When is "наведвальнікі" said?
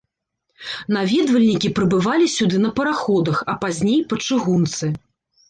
0.95-1.71